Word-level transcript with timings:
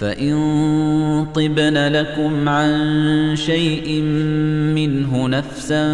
فَإِن 0.00 0.34
طِبْنَ 1.34 1.88
لَكُمْ 1.88 2.48
عَن 2.48 3.36
شَيْءٍ 3.36 4.02
مِّنْهُ 4.72 5.28
نَفْسًا 5.28 5.84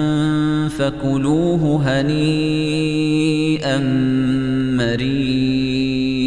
فَكُلُوهُ 0.69 1.83
هَنِيئًا 1.85 3.79
مَّرِيئًا 4.79 6.27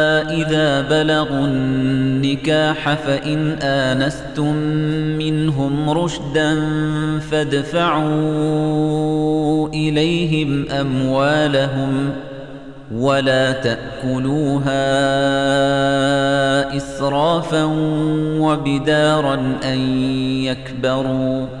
إذا 0.51 0.81
بلغوا 0.81 1.45
النكاح 1.45 2.93
فإن 2.93 3.51
آنستم 3.61 4.55
منهم 5.17 5.89
رشدا 5.89 6.69
فادفعوا 7.31 8.09
إليهم 9.69 10.65
أموالهم 10.71 12.09
ولا 12.95 13.51
تأكلوها 13.51 14.81
إسرافا 16.77 17.63
وبدارا 18.39 19.35
أن 19.63 19.79
يكبروا 20.43 21.60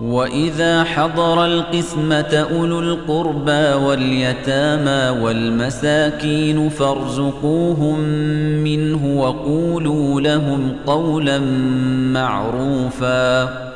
وَإِذَا 0.00 0.84
حَضَرَ 0.84 1.44
الْقِسْمَةَ 1.44 2.46
أُولُو 2.52 2.80
الْقُرْبَى 2.80 3.72
وَالْيَتَامَى 3.72 5.20
وَالْمَسَاكِينُ 5.22 6.68
فَارْزُقُوهُم 6.68 8.00
مِّنْهُ 8.64 9.20
وَقُولُوا 9.20 10.20
لَهُمْ 10.20 10.76
قَوْلًا 10.86 11.38
مَّعْرُوفًا 12.12 13.75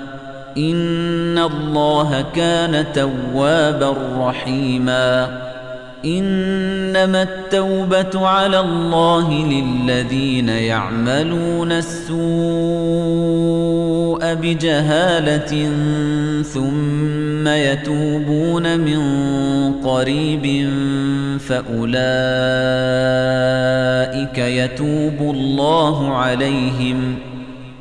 إن 0.57 1.37
الله 1.37 2.25
كان 2.35 2.85
توابا 2.93 3.95
رحيما 4.17 5.41
إنما 6.05 7.23
التوبة 7.23 8.27
على 8.27 8.59
الله 8.59 9.33
للذين 9.33 10.49
يعملون 10.49 11.71
السوء 11.71 12.21
بجهالة 14.33 15.69
ثم 16.43 17.47
يتوبون 17.47 18.79
من 18.79 19.01
قريب 19.83 20.69
فأولئك 21.39 21.97
يتوب 24.37 25.35
الله 25.35 26.15
عليهم 26.15 27.15
ۖ 27.27 27.30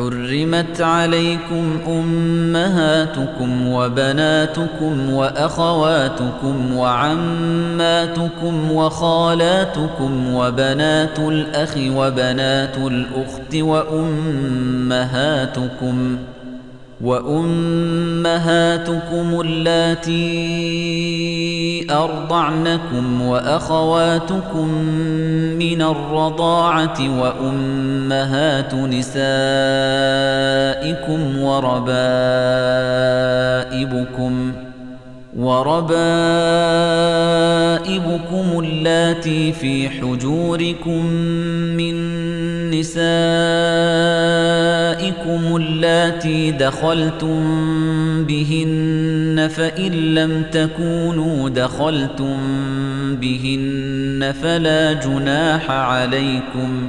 حرمت 0.00 0.80
عليكم 0.80 1.78
أمهاتكم 1.88 3.68
وبناتكم 3.68 5.12
وأخواتكم 5.12 6.76
وعماتكم 6.76 8.72
وخالاتكم 8.72 10.34
وبنات 10.34 11.18
الأخ 11.18 11.76
وبنات 11.76 12.76
الأخت 12.76 13.54
وأمهاتكم 13.54 14.96
ۖ 16.16 16.39
وأمهاتكم 17.04 18.60
اللاتي 19.40 20.20
أرضعنكم 21.90 23.22
وأخواتكم 23.22 24.68
من 25.58 25.82
الرضاعة 25.82 27.20
وأمهات 27.20 28.74
نسائكم 28.74 29.20
وربائبكم 31.42 32.00
وربائبكم 35.36 36.20
اللاتي 38.64 39.52
في 39.52 39.88
حجوركم 39.88 41.06
من 41.76 42.20
نسائكم 42.70 43.06
اللاتي 45.56 46.50
دخلتم 46.50 47.44
بهن 48.24 49.48
فإن 49.56 49.92
لم 49.92 50.42
تكونوا 50.52 51.48
دخلتم 51.48 52.36
بهن 53.16 54.34
فلا 54.42 54.92
جناح 54.92 55.70
عليكم 55.70 56.88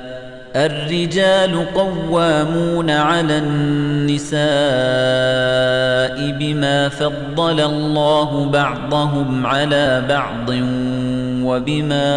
الرجال 0.55 1.65
قوامون 1.73 2.89
على 2.89 3.37
النساء 3.37 4.41
بما 6.39 6.89
فضل 6.89 7.59
الله 7.59 8.45
بعضهم 8.45 9.45
على 9.45 10.03
بعض 10.09 10.49
وبما 11.45 12.11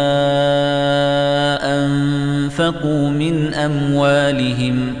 أنفقوا 1.63 3.09
من 3.09 3.53
أموالهم 3.53 4.95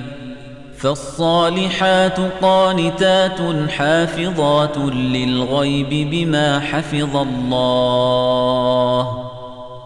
فالصالحات 0.77 2.19
قانتات 2.41 3.39
حافظات 3.69 4.77
للغيب 4.93 6.09
بما 6.11 6.59
حفظ 6.59 7.15
الله 7.15 8.15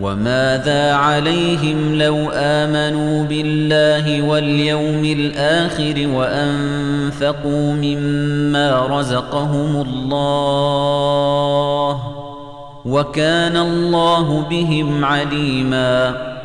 وماذا 0.00 0.94
عليهم 0.94 1.94
لو 1.98 2.30
آمنوا 2.34 3.24
بالله 3.24 4.22
واليوم 4.22 5.04
الآخر 5.04 6.08
وأنفقوا 6.14 7.72
مما 7.72 8.86
رزقهم 8.86 9.86
الله 9.86 10.52
وكان 12.84 13.56
الله 13.56 14.46
بهم 14.50 15.04
عليماً 15.04 16.35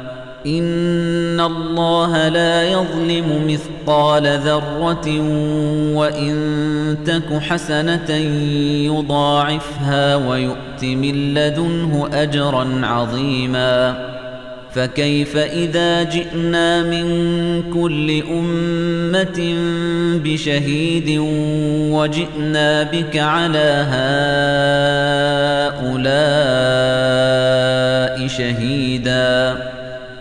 إن 0.45 1.39
الله 1.39 2.27
لا 2.27 2.71
يظلم 2.71 3.47
مثقال 3.47 4.39
ذرة 4.39 5.19
وإن 5.95 6.97
تك 7.05 7.39
حسنة 7.41 8.11
يضاعفها 8.85 10.15
ويؤت 10.15 10.83
من 10.83 11.33
لدنه 11.33 12.09
أجرا 12.13 12.81
عظيما 12.83 14.11
فكيف 14.73 15.37
إذا 15.37 16.03
جئنا 16.03 16.83
من 16.83 17.05
كل 17.73 18.23
أمة 18.31 19.55
بشهيد 20.23 21.17
وجئنا 21.91 22.83
بك 22.83 23.17
على 23.17 23.85
هؤلاء 25.81 26.01
شهيداً 28.27 29.80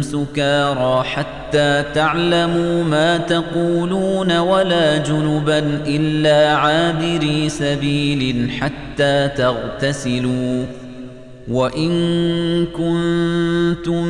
سكارى 0.00 1.04
حتى 1.04 1.84
تعلموا 1.94 2.84
ما 2.84 3.16
تقولون 3.16 4.38
ولا 4.38 4.96
جنبا 4.96 5.58
إلا 5.86 6.56
عابري 6.56 7.48
سبيل 7.48 8.50
حتى 8.50 9.28
تغتسلوا 9.36 10.64
وإن 11.48 12.66
كنتم 12.66 14.06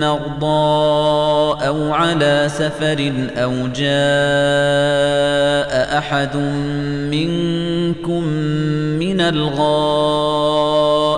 مرضى 0.00 1.66
أو 1.66 1.92
على 1.92 2.46
سفر 2.48 3.12
أو 3.36 3.50
جاء 3.50 3.92
أحد 5.98 6.36
منكم 7.10 8.24
من 8.98 9.20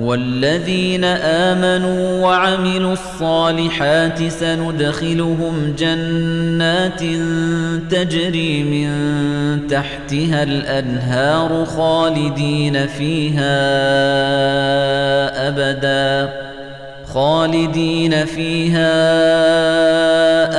والذين 0.00 1.04
آمنوا 1.04 2.22
وعملوا 2.22 2.92
الصالحات 2.92 4.28
سندخلهم 4.28 5.74
جنات 5.78 7.00
تجري 7.90 8.62
من 8.62 8.88
تحتها 9.68 10.42
الأنهار 10.42 11.64
خالدين 11.64 12.86
فيها 12.86 13.54
أبدا 15.48 16.32
خالدين 17.14 18.24
فيها 18.24 18.94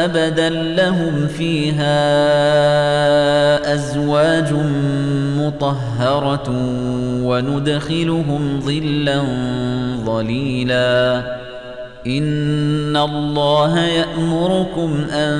أبدا. 0.06 0.50
لهم 0.50 1.28
فيها 1.28 1.95
أزواج 3.74 4.54
مطهرة 5.47 6.49
وندخلهم 7.23 8.60
ظلا 8.60 9.23
ظليلا. 10.05 11.21
إن 12.08 12.97
الله 12.97 13.79
يأمركم 13.79 15.05
أن 15.12 15.36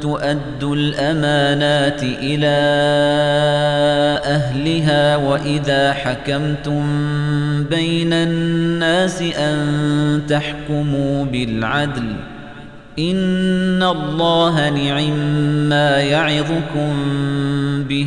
تؤدوا 0.00 0.76
الأمانات 0.76 2.02
إلى 2.02 2.58
أهلها 4.24 5.16
وإذا 5.16 5.92
حكمتم 5.92 6.84
بين 7.70 8.12
الناس 8.12 9.22
أن 9.22 10.22
تحكموا 10.28 11.24
بالعدل. 11.24 12.16
إن 12.98 13.82
الله 13.82 14.70
نعم 14.70 15.10
ما 15.68 16.00
يعظكم 16.00 16.92
به. 17.88 18.06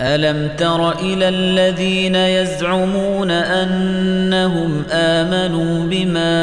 ألم 0.00 0.50
تر 0.58 1.00
إلى 1.00 1.28
الذين 1.28 2.14
يزعمون 2.14 3.30
أنهم 3.30 4.82
آمنوا 4.90 5.84
بما 5.84 6.34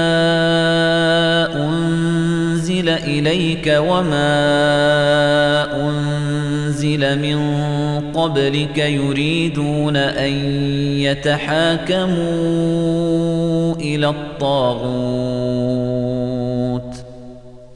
أنزل 1.55 2.89
إليك 2.89 3.75
وما 3.79 4.27
أنزل 5.89 7.19
من 7.19 7.41
قبلك 8.13 8.77
يريدون 8.77 9.95
أن 9.97 10.31
يتحاكموا 10.99 12.15
إلى 13.75 14.09
الطاغوت. 14.09 16.00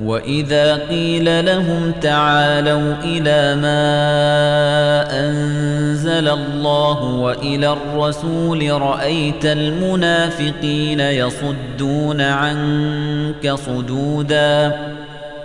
وَإِذَا 0.00 0.74
قِيلَ 0.74 1.44
لَهُمْ 1.44 1.92
تَعَالَوْا 2.00 2.94
إِلَى 3.04 3.60
مَا 3.60 3.80
أَنزَلَ 5.20 6.28
اللَّهُ 6.28 7.04
وَإِلَى 7.04 7.72
الرَّسُولِ 7.72 8.70
رَأَيْتَ 8.70 9.46
الْمُنَافِقِينَ 9.46 11.00
يَصُدُّونَ 11.00 12.20
عَنكَ 12.20 13.54
صُدُودًا 13.54 14.72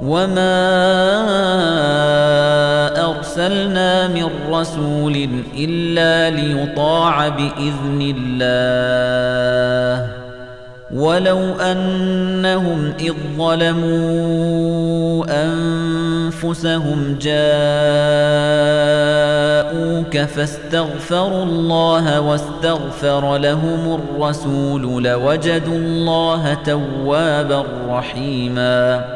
وَمَا 0.00 0.56
أَرْسَلْنَا 3.10 4.08
مِن 4.08 4.28
رَّسُولٍ 4.50 5.28
إِلَّا 5.56 6.30
لِيُطَاعَ 6.36 7.28
بِإِذْنِ 7.28 8.14
اللَّهِ 8.18 10.06
وَلَوْ 10.94 11.38
أَنَّهُمْ 11.60 12.92
إِذ 13.00 13.12
ظَلَمُوا 13.38 15.24
أَنفُسَهُمْ 15.44 17.18
جَاءُوكَ 17.20 17.36
فَاسْتَغْفَرُوا 20.18 21.44
اللَّهَ 21.44 22.20
وَاسْتَغْفَرَ 22.20 23.36
لَهُمُ 23.36 24.00
الرَّسُولُ 24.00 25.02
لَوَجَدُوا 25.02 25.78
اللَّهَ 25.78 26.54
تَوَّابًا 26.64 27.64
رَّحِيمًا 27.88 29.15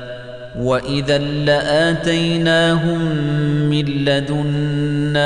وَإِذًا 0.59 1.17
لَّآتَيْنَاهُم 1.17 2.99
مِّن 3.69 3.85
لَّدُنَّا 3.85 5.23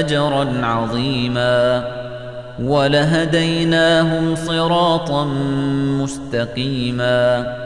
أَجْرًا 0.00 0.66
عَظِيمًا 0.66 1.84
وَلَهَدَيْنَاهُمْ 2.62 4.34
صِرَاطًا 4.34 5.24
مُّسْتَقِيمًا 6.00 7.65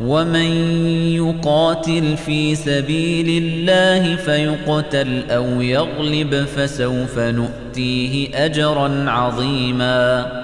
وَمَن 0.00 0.50
يُقَاتِلْ 1.14 2.16
فِي 2.16 2.54
سَبِيلِ 2.54 3.42
اللَّهِ 3.42 4.16
فَيُقْتَلْ 4.16 5.30
أَوْ 5.30 5.60
يَغْلِبْ 5.60 6.44
فَسَوْفَ 6.44 7.18
نُؤْتِيهِ 7.18 8.44
أَجْرًا 8.44 9.10
عَظِيمًا 9.10 10.43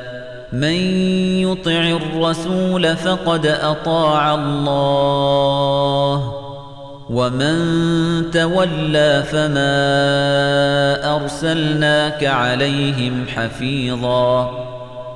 مَن 0.53 0.75
يُطِعِ 1.47 1.71
الرَّسُولَ 1.71 2.97
فَقَدْ 2.97 3.45
أَطَاعَ 3.45 4.35
اللَّهَ 4.35 6.17
وَمَن 7.09 7.55
تَوَلَّى 8.31 9.23
فَمَا 9.31 9.75
أَرْسَلْنَاكَ 11.15 12.23
عَلَيْهِمْ 12.23 13.25
حَفِيظًا. 13.35 14.70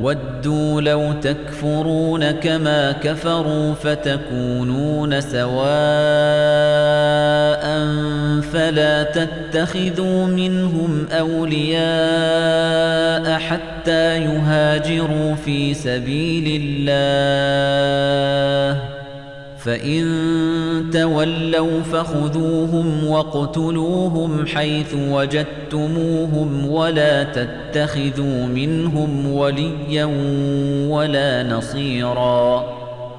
ودوا 0.00 0.80
لو 0.80 1.12
تكفرون 1.12 2.30
كما 2.30 2.92
كفروا 2.92 3.74
فتكونون 3.74 5.20
سواء 5.20 5.56
فلا 8.52 9.02
تتخذوا 9.02 10.26
منهم 10.26 11.06
أولياء 11.12 11.86
حتى 13.38 14.22
يهاجروا 14.22 15.34
في 15.34 15.74
سبيل 15.74 16.62
الله. 16.62 18.95
فإن 19.66 20.90
تولوا 20.92 21.80
فخذوهم 21.80 23.04
واقتلوهم 23.04 24.46
حيث 24.46 24.94
وجدتموهم 24.94 26.66
ولا 26.70 27.22
تتخذوا 27.22 28.46
منهم 28.46 29.32
وليا 29.32 30.04
ولا 30.88 31.42
نصيراً 31.42 32.75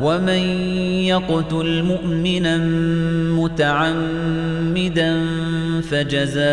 ومن 0.00 0.68
يقتل 1.04 1.82
مؤمنا 1.82 2.56
متعمدا 3.42 5.20
فجزاؤه 5.90 6.44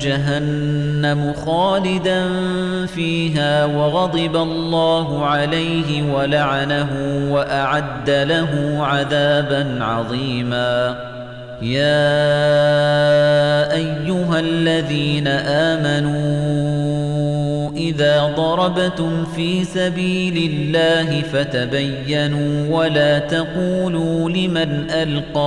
جهنم 0.00 1.32
خالدا 1.32 2.24
فيها 2.86 3.64
وغضب 3.64 4.36
الله 4.36 5.24
عليه 5.26 6.12
ولعنه 6.12 6.88
وأعد 7.30 8.10
له 8.10 8.78
عذابا 8.80 9.84
عظيما 9.84 10.96
يا 11.62 12.16
أيها 13.72 14.40
الذين 14.40 15.28
آمنوا 15.28 17.15
إذا 17.76 18.34
ضربتم 18.36 19.24
في 19.24 19.64
سبيل 19.64 20.50
الله 20.50 21.22
فتبينوا 21.22 22.76
ولا 22.76 23.18
تقولوا 23.18 24.30
لمن 24.30 24.90
ألقى 24.90 25.40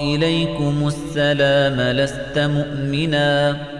إليكم 0.00 0.86
السلام 0.86 1.80
لست 1.80 2.38
مؤمناً 2.38 3.79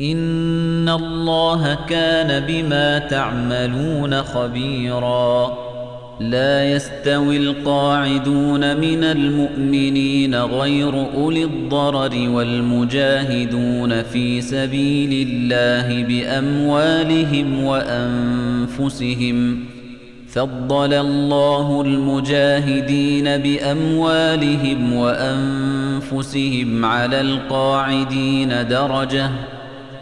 إن 0.00 0.88
الله 0.88 1.78
كان 1.88 2.46
بما 2.46 2.98
تعملون 2.98 4.22
خبيرا 4.22 5.58
لا 6.20 6.72
يستوي 6.72 7.36
القاعدون 7.36 8.76
من 8.76 9.04
المؤمنين 9.04 10.34
غير 10.34 11.06
أولي 11.14 11.44
الضرر 11.44 12.28
والمجاهدون 12.28 14.02
في 14.02 14.40
سبيل 14.40 15.28
الله 15.28 16.04
بأموالهم 16.04 17.64
وأنفسهم 17.64 19.64
فضل 20.28 20.94
الله 20.94 21.82
المجاهدين 21.82 23.24
بأموالهم 23.24 24.92
وأنفسهم 24.92 26.84
على 26.84 27.20
القاعدين 27.20 28.68
درجةً 28.68 29.30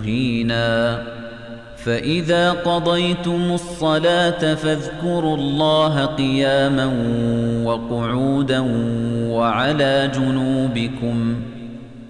مهينا. 0.00 0.98
فإذا 1.76 2.50
قضيتم 2.50 3.52
الصلاة 3.52 4.54
فاذكروا 4.54 5.36
الله 5.36 6.06
قياما 6.06 6.92
وقعودا 7.64 8.64
وعلى 9.30 10.10
جنوبكم. 10.14 11.34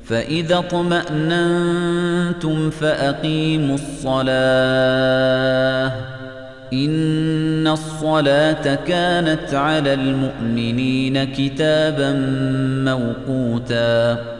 فإذا 0.04 0.58
اطمأننتم 0.58 1.90
فأقيموا 2.70 3.74
الصلاة. 3.74 4.26
إن 6.72 7.66
الصلاة 7.66 8.74
كانت 8.74 9.54
على 9.54 9.94
المؤمنين 9.94 11.24
كتابا 11.24 12.12
موقوتا. 12.90 14.39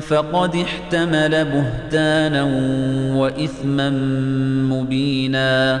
فقد 0.00 0.56
احتمل 0.56 1.44
بهتانا 1.44 2.42
وإثما 3.14 3.90
مبينا 4.70 5.80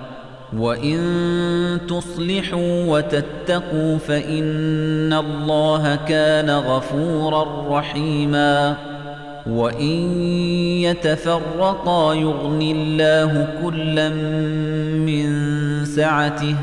وَإِن 0.57 0.97
تُصْلِحُوا 1.87 2.85
وَتَتَّقُوا 2.85 3.97
فَإِنَّ 3.97 5.13
اللَّهَ 5.13 5.95
كَانَ 6.07 6.49
غَفُورًا 6.49 7.77
رَّحِيمًا 7.79 8.75
وَإِن 9.47 10.21
يَتَفَرَّقَا 10.81 12.13
يُغْنِ 12.13 12.61
اللَّهُ 12.61 13.47
كُلًّا 13.63 14.09
مِّن 15.07 15.29
سَعَتِهِ 15.85 16.55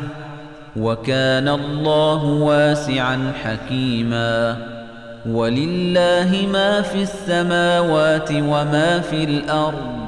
وَكَانَ 0.76 1.48
اللَّهُ 1.48 2.24
وَاسِعًا 2.24 3.32
حَكِيمًا 3.42 4.56
ولله 5.26 6.46
ما 6.52 6.82
في 6.82 7.02
السماوات 7.02 8.30
وما 8.32 9.00
في 9.00 9.24
الأرض 9.24 10.07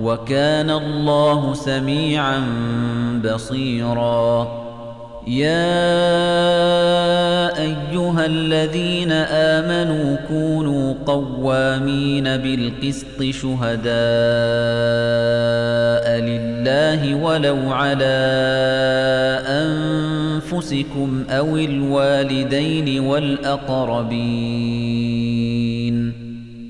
وَكَانَ 0.00 0.70
اللَّهُ 0.70 1.54
سَمِيعًا 1.54 2.42
بَصِيرًا. 3.24 4.64
يا 5.26 5.64
أيها 7.58 8.26
الذين 8.26 9.12
آمنوا 9.12 10.16
كونوا 10.28 10.94
قوامين 11.06 12.24
بالقسط 12.24 13.22
شهداء 13.22 13.84
لله 16.20 17.14
ولو 17.14 17.58
على 17.72 18.18
أنفسكم 19.46 21.24
أو 21.30 21.56
الوالدين 21.56 23.00
والأقربين. 23.00 24.24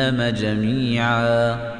جهنم 0.00 0.22
جميعا 0.22 1.79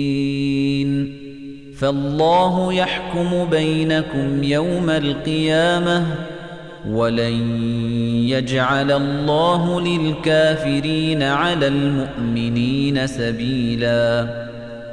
فَاللَّهُ 1.81 2.73
يَحْكُمُ 2.73 3.45
بَيْنَكُمْ 3.45 4.43
يَوْمَ 4.43 4.89
الْقِيَامَةِ 4.89 6.05
وَلَن 6.89 7.63
يَجْعَلَ 8.29 8.91
اللَّهُ 8.91 9.81
لِلْكَافِرِينَ 9.81 11.23
عَلَى 11.23 11.67
الْمُؤْمِنِينَ 11.67 13.07
سَبِيلًا 13.07 14.50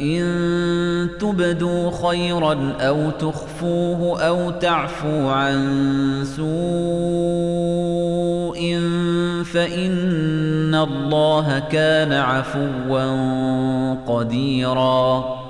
إن 0.00 1.08
تبدوا 1.20 1.90
خيرا 1.90 2.72
أو 2.80 3.10
تخفوه 3.10 4.20
أو 4.20 4.50
تعفو 4.50 5.28
عن 5.28 6.24
سوء 6.36 6.50
فإن 9.44 10.74
الله 10.74 11.58
كان 11.58 12.12
عفوا 12.12 13.04
قديراً 14.06 15.49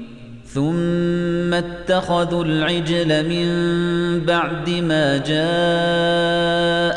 ثم 0.53 1.53
اتخذوا 1.53 2.43
العجل 2.43 3.29
من 3.29 3.45
بعد 4.25 4.69
ما 4.69 5.17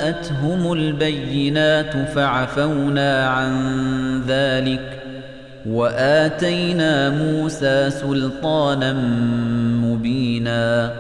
جاءتهم 0.00 0.72
البينات 0.72 2.08
فعفونا 2.14 3.28
عن 3.28 3.52
ذلك 4.28 5.02
وآتينا 5.66 7.10
موسى 7.10 7.90
سلطانا 7.90 8.92
مبينا 9.82 10.92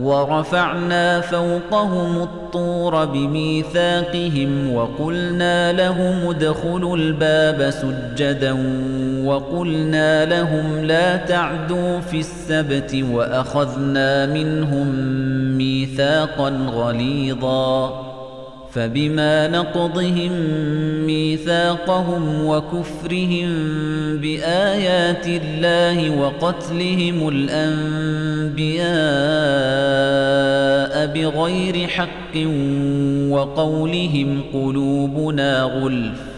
ورفعنا 0.00 1.20
فوقهم 1.20 2.22
الطور 2.22 3.04
بميثاقهم 3.04 4.74
وقلنا 4.74 5.72
لهم 5.72 6.30
ادخلوا 6.30 6.96
الباب 6.96 7.70
سجدا 7.70 8.52
وقلنا 9.28 10.24
لهم 10.24 10.84
لا 10.84 11.16
تعدوا 11.16 12.00
في 12.00 12.20
السبت 12.20 13.04
وأخذنا 13.10 14.26
منهم 14.26 14.88
ميثاقا 15.58 16.50
غليظا 16.50 18.08
فبما 18.72 19.48
نقضهم 19.48 20.32
ميثاقهم 21.06 22.44
وكفرهم 22.44 23.48
بآيات 24.16 25.26
الله 25.26 26.18
وقتلهم 26.20 27.28
الأنبياء 27.28 28.88
بغير 31.06 31.88
حق 31.88 32.36
وقولهم 33.30 34.42
قلوبنا 34.52 35.62
غُلْفٌ 35.62 36.37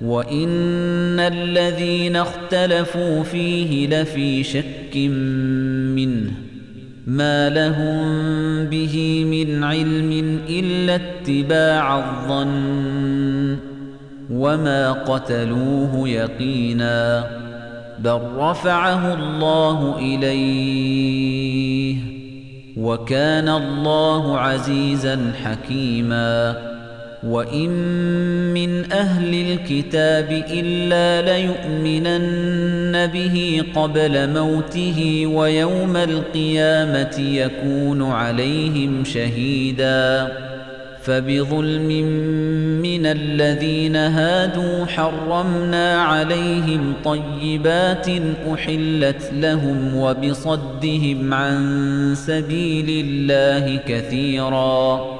وَإِنَّ 0.00 1.20
الَّذِينَ 1.20 2.16
اخْتَلَفُوا 2.16 3.22
فِيهِ 3.22 3.88
لَفِي 3.88 4.42
شَكٍّ 4.42 4.96
مِّنْهُ 4.96 6.50
ما 7.10 7.48
لهم 7.48 8.04
به 8.64 9.24
من 9.24 9.64
علم 9.64 10.40
إلا 10.48 10.94
اتباع 10.94 11.98
الظن 11.98 13.56
وما 14.30 14.92
قتلوه 14.92 16.08
يقينا 16.08 17.26
بل 17.98 18.20
رفعه 18.36 19.14
الله 19.14 19.98
إليه 19.98 21.96
وكان 22.76 23.48
الله 23.48 24.38
عزيزا 24.38 25.32
حكيما 25.44 26.56
وإن 27.26 27.70
من 28.54 28.92
أهل 28.92 29.34
الكتاب 29.34 30.44
إلا 30.50 31.36
ليؤمنن 31.36 33.06
به 33.06 33.62
قبل 33.74 34.30
موته 34.30 35.26
ويوم 35.26 35.96
القيامة 35.96 37.16
يكون 37.18 38.02
عليهم 38.02 39.04
شهيدا 39.04 40.28
فبظلم 41.02 41.88
من 42.82 43.06
الذين 43.06 43.96
هادوا 43.96 44.86
حرمنا 44.86 46.02
عليهم 46.02 46.92
طيبات 47.04 48.06
أحلت 48.54 49.30
لهم 49.32 49.96
وبصدهم 49.96 51.34
عن 51.34 52.14
سبيل 52.16 53.06
الله 53.06 53.76
كثيراً 53.86 55.19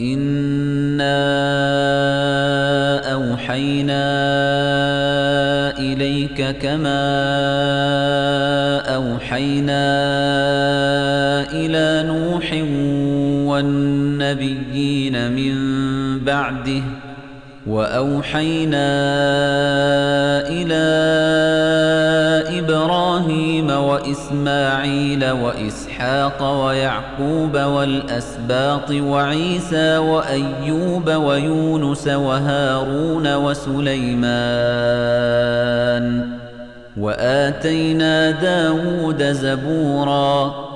إنا 0.00 1.36
أوحينا 3.12 4.06
إليك 5.78 6.56
كما 6.62 7.06
أوحينا 8.94 9.86
إلى 11.52 12.08
نوح 12.08 12.52
والنبيين 13.48 15.32
من 15.32 15.54
بعده 16.24 16.82
وأوحينا 17.66 18.88
إلى 20.48 20.86
إبراهيم 22.58 23.70
وإسماعيل 23.70 25.30
وإسحاق 25.30 26.66
ويعقوب 26.66 27.56
والأسباط 27.56 28.90
وعيسى 28.90 29.96
وأيوب 29.96 31.10
ويونس 31.10 32.08
وهارون 32.08 33.34
وسليمان 33.34 34.36
وآتينا 36.96 38.30
داود 38.30 39.22
زبوراً 39.22 40.75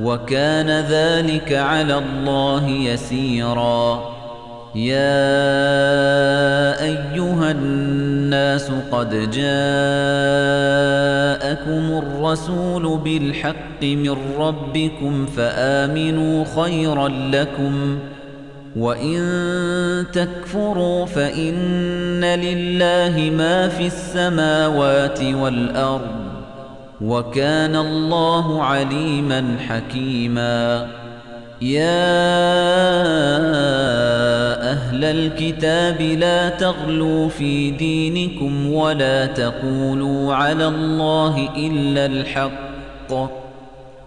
وكان 0.00 0.70
ذلك 0.70 1.52
على 1.52 1.98
الله 1.98 2.68
يسيرا. 2.68 4.10
يا 4.74 5.02
أيها 6.82 7.50
الناس 7.50 8.70
قد 8.92 9.10
جاءكم 9.10 9.44
الرسول 11.98 12.98
بالحق 12.98 13.82
من 13.82 14.16
ربكم 14.38 15.26
فآمنوا 15.26 16.44
خيرا 16.56 17.08
لكم 17.08 17.98
وإن 18.76 19.20
تكفروا 20.12 21.06
فإن 21.06 22.24
لله 22.24 23.30
ما 23.38 23.68
في 23.68 23.86
السماوات 23.86 25.22
والأرض. 25.22 26.29
وكان 27.00 27.76
الله 27.76 28.62
عليما 28.62 29.56
حكيما. 29.68 30.86
يا 31.62 32.10
أهل 34.72 35.04
الكتاب 35.04 36.00
لا 36.00 36.48
تغلوا 36.48 37.28
في 37.28 37.70
دينكم 37.70 38.72
ولا 38.72 39.26
تقولوا 39.26 40.34
على 40.34 40.66
الله 40.66 41.48
إلا 41.56 42.06
الحق. 42.06 43.49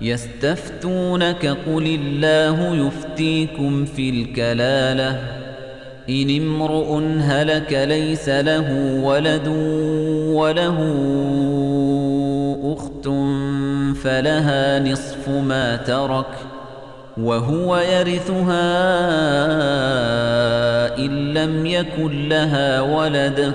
يستفتونك 0.00 1.46
قل 1.46 1.98
الله 2.00 2.86
يفتيكم 2.86 3.84
في 3.84 4.10
الكلالة. 4.10 5.20
إن 6.10 6.36
امرؤ 6.36 7.02
هلك 7.20 7.72
ليس 7.72 8.28
له 8.28 9.00
ولد 9.02 9.48
وله 10.28 10.78
أخت 12.64 13.08
فلها 14.02 14.78
نصف 14.78 15.28
ما 15.28 15.76
ترك 15.76 16.26
وهو 17.16 17.76
يرثها 17.76 18.76
إن 20.98 21.34
لم 21.34 21.66
يكن 21.66 22.28
لها 22.28 22.80
ولد. 22.80 23.54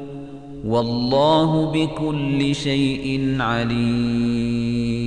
والله 0.65 1.71
بكل 1.71 2.55
شيء 2.55 3.35
عليم. 3.39 5.01